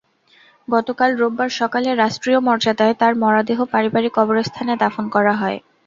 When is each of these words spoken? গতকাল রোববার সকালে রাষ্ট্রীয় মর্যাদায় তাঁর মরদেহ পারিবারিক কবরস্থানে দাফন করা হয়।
গতকাল 0.67 1.09
রোববার 1.15 1.49
সকালে 1.59 1.89
রাষ্ট্রীয় 1.95 2.39
মর্যাদায় 2.39 2.95
তাঁর 2.99 3.13
মরদেহ 3.23 3.59
পারিবারিক 3.73 4.13
কবরস্থানে 4.17 4.73
দাফন 4.81 5.05
করা 5.15 5.33
হয়। 5.41 5.57